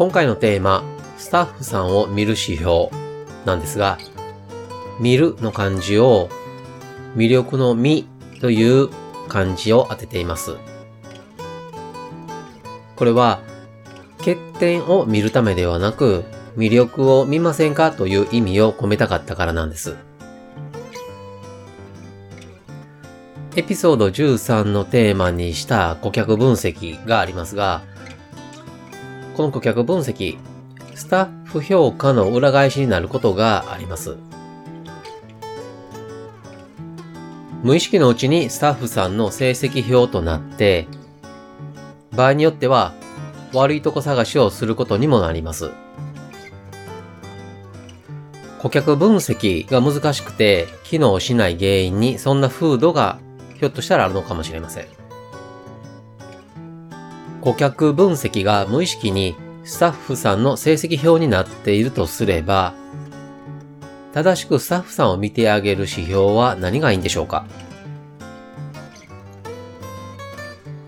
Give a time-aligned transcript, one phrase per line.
[0.00, 0.82] 今回のテーマ、
[1.18, 2.88] スタッフさんを見る指標
[3.44, 3.98] なんですが、
[4.98, 6.30] 見るの漢字を
[7.16, 8.08] 魅力の見
[8.40, 8.88] という
[9.28, 10.56] 漢字を当てています。
[12.96, 13.42] これは、
[14.20, 16.24] 欠点を見るためではなく、
[16.56, 19.96] 魅力を見ませんかという意味を込めたかったからなんです。
[23.54, 27.82] エピソード13のテーマにした顧客分析がありますが、
[29.36, 30.38] この顧客分析、
[30.94, 34.16] スタッフ評価の裏返しになることがあります。
[37.62, 40.88] 無意識のうちにスタッフさんの成績表となって、
[42.12, 42.92] 場合によっては
[43.52, 45.70] 悪いとこ探しをすることにもなります。
[48.60, 53.18] 顧客分析が難しくて機能しない原因にそんな風土が
[53.58, 54.99] ひょっとしたらあるのかもしれません。
[57.40, 62.74] 顧客分析が無意識にスタッフさんの成績表になっているとすれば、
[64.12, 67.46] 正しくスタッフさんを見てあげる指標は何がいいんでしょうか？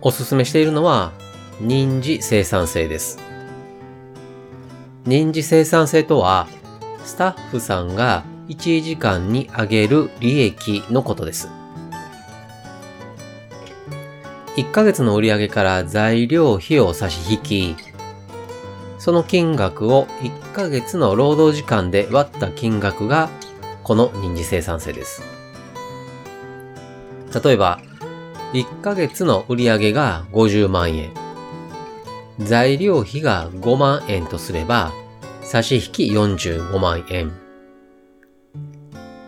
[0.00, 1.12] おすすめしているのは、
[1.60, 3.18] 認知生産性です。
[5.04, 6.46] 認知生産性とは、
[7.04, 11.48] スタッフさんが1時間に上げる利益のことです。
[14.58, 17.76] 1ヶ月の売上から材料費を差し引き、
[18.98, 23.28] その金額を1ヶ月の労働時間で割った金額が
[23.84, 25.22] この認知生産性です。
[27.44, 27.80] 例えば、
[28.52, 31.12] 1ヶ月の売上が50万円、
[32.40, 34.92] 材料費が5万円とすれば、
[35.40, 37.30] 差し引き45万円。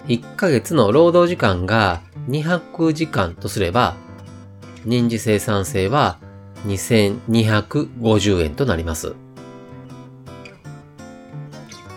[0.09, 3.95] 1ヶ月の労働時間が200時間とすれば、
[4.85, 6.19] 認知生産性は
[6.67, 9.15] 2250円となります。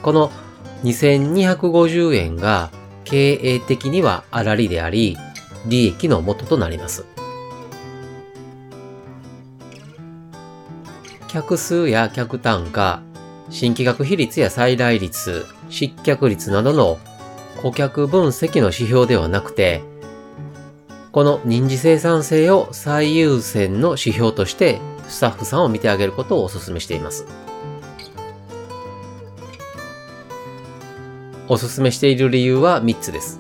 [0.02, 0.32] この
[0.84, 2.72] 2250円が
[3.06, 5.18] 経営的には粗利であり、
[5.66, 7.06] 利益の元となります。
[11.28, 13.02] 客数や客単価、
[13.50, 17.00] 新規学比率や再来率、失脚率などの
[17.62, 19.82] 顧客分析の指標ではなくて、
[21.14, 27.28] この認知生産性を最優先の指標としてスタッフさんを見てあげることをお勧めしています。
[31.48, 33.40] おすすめしている理由は3つです。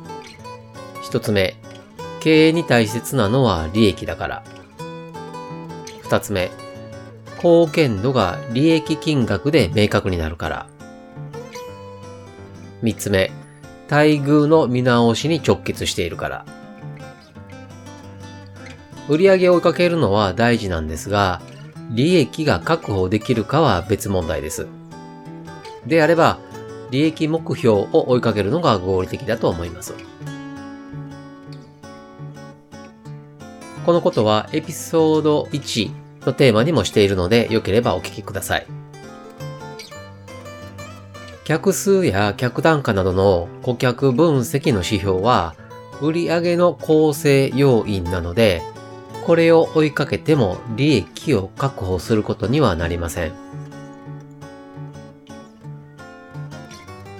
[1.05, 1.55] 1つ目、
[2.19, 4.43] 経営に大切なのは利益だから。
[6.03, 6.51] 2つ目、
[7.37, 10.67] 貢献度が利益金額で明確になるから。
[12.83, 13.31] 3つ目、
[13.89, 16.62] 待遇の見直しに直結しているから。
[19.09, 21.41] 売上を追いかけるのは大事なんですが、
[21.91, 24.67] 利益が確保できるかは別問題です。
[25.85, 26.39] であれば、
[26.91, 29.93] 利益目標を追いかけるのが合理的だと思います。
[33.85, 35.91] このことはエピソード1
[36.25, 38.67] のテーマにもしているので、よければお聞きください。
[41.43, 45.55] 客数や客単価などの顧客分析の指標は、
[46.01, 48.61] 売上の構成要因なので、
[49.25, 53.31] これを追いかけても利益を確保することにはなりません。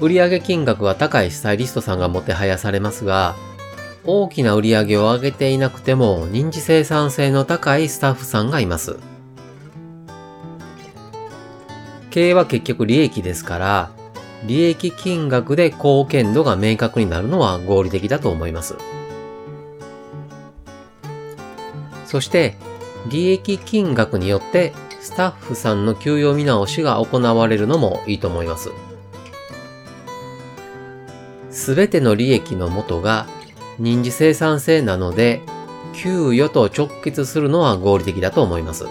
[0.02, 3.36] 売上金額は高いスタイリストさんがもてはやされますが、
[4.06, 8.97] 大きな売り上げを上げていなくても認知生産性の高いスタッフさんがいます。
[12.09, 13.91] 経営は結局利益ですから、
[14.46, 18.76] 利益金額で貢献度が明確になるのは合理的だと思います。
[22.14, 22.54] そして、
[23.10, 24.72] 利益金額によって
[25.02, 28.70] スタッフさんの給与見直しが行われるのもいいと思います。
[31.50, 33.26] すべての利益の元が
[33.80, 35.42] 認知生産性なので、
[35.96, 38.86] 給与と直結するのは合理的だと思います。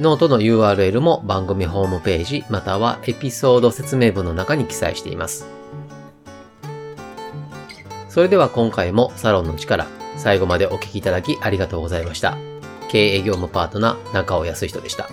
[0.00, 5.46] ノートの URL も番組ホームページまたはエピソード説明文の中に記載しています。
[8.08, 9.86] それでは今回もサロンの力
[10.16, 12.36] 最後までお聴きいただきありがとうございました。
[12.88, 15.08] 経営業務パートナー中尾康人でした。